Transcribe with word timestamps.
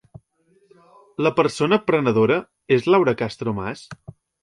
La 1.27 1.33
persona 1.41 1.81
prenedora 1.91 2.41
és 2.79 2.91
Laura 2.95 3.19
Castro 3.25 3.59
Mas? 3.63 3.89